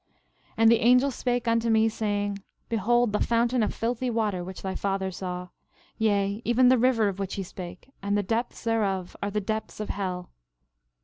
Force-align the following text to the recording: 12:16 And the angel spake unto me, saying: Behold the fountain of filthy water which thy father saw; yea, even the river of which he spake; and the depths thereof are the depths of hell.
12:16 0.53 0.53
And 0.57 0.71
the 0.71 0.79
angel 0.79 1.11
spake 1.11 1.47
unto 1.47 1.69
me, 1.69 1.87
saying: 1.87 2.39
Behold 2.69 3.13
the 3.13 3.19
fountain 3.19 3.61
of 3.61 3.71
filthy 3.71 4.09
water 4.09 4.43
which 4.43 4.63
thy 4.63 4.73
father 4.73 5.11
saw; 5.11 5.49
yea, 5.99 6.41
even 6.43 6.69
the 6.69 6.79
river 6.79 7.07
of 7.07 7.19
which 7.19 7.35
he 7.35 7.43
spake; 7.43 7.91
and 8.01 8.17
the 8.17 8.23
depths 8.23 8.63
thereof 8.63 9.15
are 9.21 9.29
the 9.29 9.39
depths 9.41 9.79
of 9.79 9.89
hell. 9.89 10.31